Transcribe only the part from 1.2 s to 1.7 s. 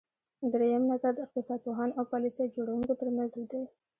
اقتصاد